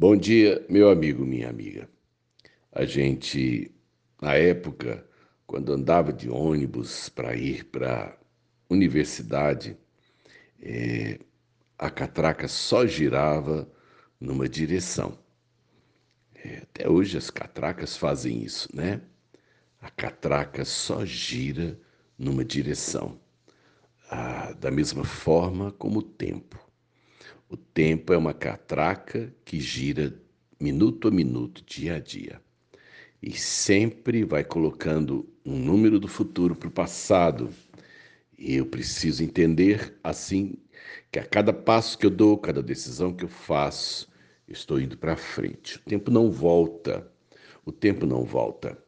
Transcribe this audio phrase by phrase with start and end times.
[0.00, 1.86] Bom dia, meu amigo, minha amiga.
[2.72, 3.70] A gente,
[4.18, 5.06] na época,
[5.46, 8.16] quando andava de ônibus para ir para a
[8.72, 9.76] universidade,
[10.58, 11.20] é,
[11.78, 13.70] a catraca só girava
[14.18, 15.18] numa direção.
[16.34, 19.02] É, até hoje as catracas fazem isso, né?
[19.82, 21.78] A catraca só gira
[22.18, 23.20] numa direção,
[24.10, 26.69] ah, da mesma forma como o tempo.
[27.50, 30.14] O tempo é uma catraca que gira
[30.60, 32.40] minuto a minuto, dia a dia.
[33.20, 37.50] E sempre vai colocando um número do futuro para o passado.
[38.38, 40.58] E eu preciso entender assim
[41.10, 44.08] que a cada passo que eu dou, cada decisão que eu faço,
[44.46, 45.76] estou indo para frente.
[45.78, 47.10] O tempo não volta.
[47.66, 48.78] O tempo não volta.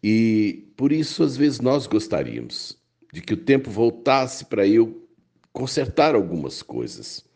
[0.00, 2.78] E por isso, às vezes, nós gostaríamos
[3.12, 5.04] de que o tempo voltasse para eu
[5.52, 7.27] consertar algumas coisas.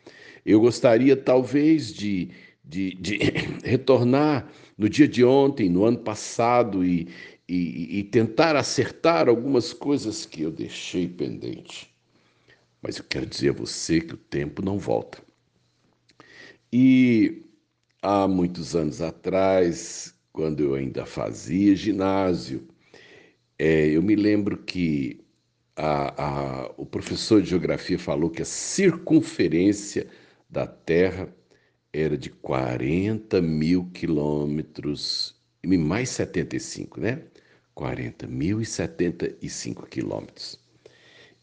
[0.45, 2.31] Eu gostaria, talvez, de,
[2.65, 3.19] de, de
[3.65, 7.09] retornar no dia de ontem, no ano passado, e,
[7.49, 11.93] e, e tentar acertar algumas coisas que eu deixei pendente.
[12.81, 15.23] Mas eu quero dizer a você que o tempo não volta.
[16.73, 17.43] E
[18.01, 22.67] há muitos anos atrás, quando eu ainda fazia ginásio,
[23.59, 25.21] é, eu me lembro que
[25.77, 30.09] a, a, o professor de geografia falou que a circunferência
[30.53, 31.35] da Terra
[31.93, 37.23] era de 40 mil quilômetros mais 75, né?
[37.75, 40.61] 40 mil e 75 quilômetros.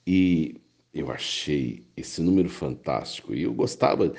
[0.06, 0.62] E
[0.94, 4.14] eu achei esse número fantástico e eu gostava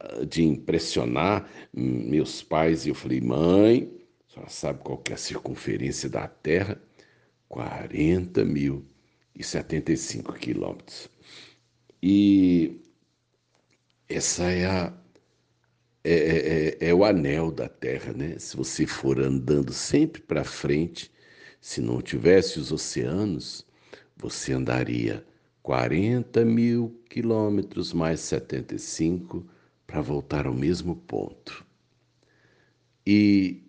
[0.00, 3.92] ah, de impressionar meus pais e eu falei, mãe,
[4.26, 6.80] senhora sabe qual é a circunferência da Terra?
[7.48, 8.84] 40 mil
[9.34, 11.08] e 75 quilômetros.
[12.02, 12.80] E
[14.14, 14.92] essa é a
[16.04, 18.36] é, é, é, é, o anel da Terra, né?
[18.38, 21.12] Se você for andando sempre para frente,
[21.60, 23.64] se não tivesse os oceanos,
[24.16, 25.24] você andaria
[25.62, 29.46] 40 mil quilômetros mais 75
[29.86, 31.64] para voltar ao mesmo ponto.
[33.06, 33.62] E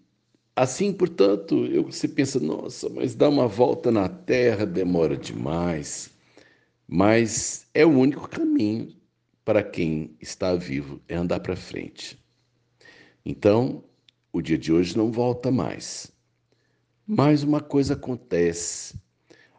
[0.56, 6.12] assim, portanto, eu, você pensa, nossa, mas dar uma volta na Terra demora demais.
[6.88, 8.94] Mas é o único caminho
[9.45, 12.17] para quem está vivo é andar para frente.
[13.25, 13.83] Então,
[14.31, 16.11] o dia de hoje não volta mais.
[17.05, 18.95] Mas uma coisa acontece: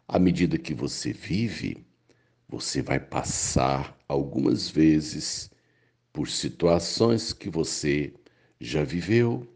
[0.07, 1.85] à medida que você vive,
[2.47, 5.51] você vai passar algumas vezes
[6.11, 8.13] por situações que você
[8.59, 9.47] já viveu,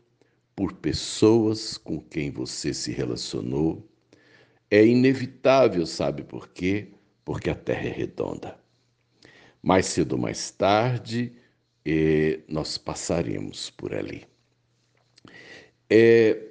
[0.56, 3.88] por pessoas com quem você se relacionou.
[4.70, 6.90] É inevitável, sabe por quê?
[7.24, 8.60] Porque a Terra é redonda.
[9.62, 11.34] Mais cedo ou mais tarde,
[11.86, 14.26] eh, nós passaremos por ali.
[15.90, 16.50] É,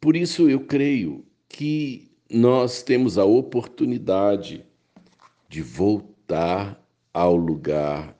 [0.00, 4.64] por isso eu creio que nós temos a oportunidade
[5.48, 6.82] de voltar
[7.12, 8.16] ao lugar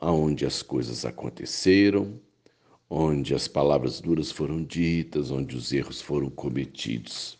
[0.00, 2.20] onde as coisas aconteceram,
[2.90, 7.38] onde as palavras duras foram ditas, onde os erros foram cometidos.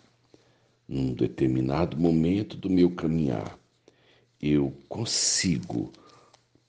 [0.88, 3.58] Num determinado momento do meu caminhar,
[4.40, 5.92] eu consigo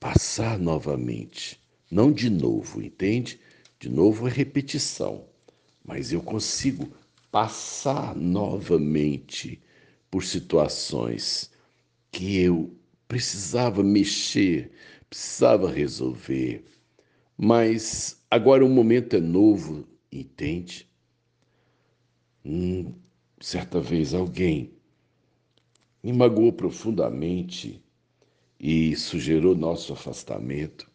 [0.03, 1.57] passar novamente.
[1.89, 3.39] Não de novo, entende?
[3.79, 5.25] De novo é repetição,
[5.81, 6.91] mas eu consigo
[7.31, 9.61] passar novamente
[10.11, 11.49] por situações
[12.11, 12.75] que eu
[13.07, 14.73] precisava mexer,
[15.09, 16.65] precisava resolver.
[17.37, 20.85] Mas agora o momento é novo, entende?
[22.43, 22.93] Hum,
[23.39, 24.73] certa vez alguém
[26.03, 27.82] me magoou profundamente
[28.63, 30.89] e isso gerou nosso afastamento.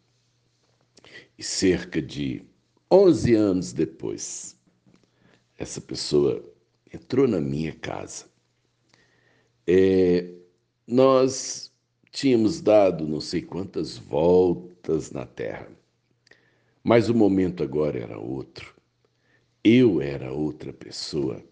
[1.37, 2.43] E cerca de
[2.91, 4.57] 11 anos depois,
[5.55, 6.43] essa pessoa
[6.91, 8.25] entrou na minha casa.
[9.67, 10.33] É,
[10.87, 11.71] nós
[12.11, 15.69] tínhamos dado não sei quantas voltas na terra,
[16.83, 18.73] mas o momento agora era outro.
[19.63, 21.43] Eu era outra pessoa.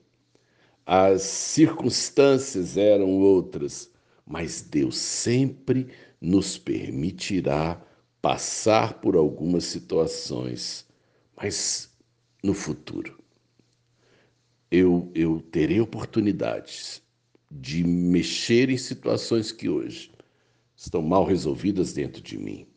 [0.84, 3.92] As circunstâncias eram outras,
[4.26, 5.88] mas Deus sempre
[6.20, 7.82] nos permitirá
[8.22, 10.86] passar por algumas situações,
[11.36, 11.92] mas
[12.44, 13.18] no futuro.
[14.70, 17.02] Eu, eu terei oportunidades
[17.50, 20.12] de mexer em situações que hoje
[20.76, 22.68] estão mal resolvidas dentro de mim.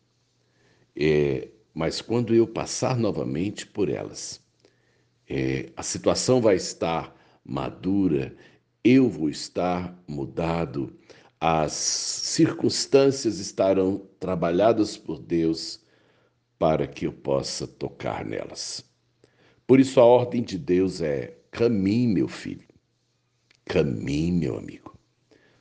[0.95, 4.41] É, mas quando eu passar novamente por elas,
[5.29, 7.15] é, a situação vai estar
[7.45, 8.35] madura,
[8.83, 10.93] eu vou estar mudado,
[11.41, 15.81] as circunstâncias estarão trabalhadas por Deus
[16.59, 18.85] para que eu possa tocar nelas.
[19.67, 22.69] Por isso a ordem de Deus é: caminhe, meu filho.
[23.65, 24.99] Caminhe, meu amigo.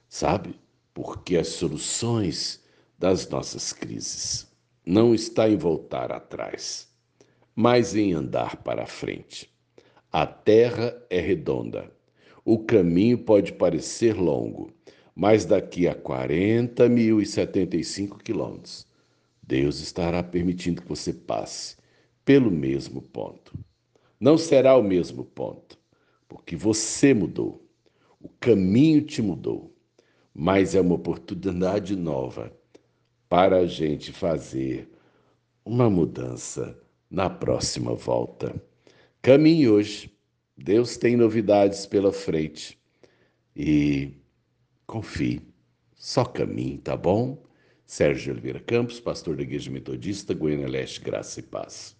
[0.09, 0.59] Sabe?
[0.93, 2.61] Porque as soluções
[2.97, 4.51] das nossas crises
[4.85, 6.89] não está em voltar atrás,
[7.55, 9.49] mas em andar para frente.
[10.11, 11.89] A terra é redonda.
[12.43, 14.73] O caminho pode parecer longo,
[15.19, 18.87] mas daqui a 40.075 quilômetros,
[19.43, 21.75] Deus estará permitindo que você passe
[22.23, 23.53] pelo mesmo ponto.
[24.17, 25.77] Não será o mesmo ponto,
[26.25, 27.67] porque você mudou,
[28.17, 29.75] o caminho te mudou,
[30.33, 32.57] mas é uma oportunidade nova
[33.27, 34.89] para a gente fazer
[35.65, 36.79] uma mudança
[37.11, 38.55] na próxima volta.
[39.21, 40.17] Caminhe hoje.
[40.57, 42.79] Deus tem novidades pela frente.
[43.53, 44.13] E
[44.89, 45.41] confie.
[45.95, 47.43] Só caminhe, tá bom?
[47.85, 51.95] Sérgio Oliveira Campos, pastor da Igreja Metodista, Goiânia Leste, Graça e Paz.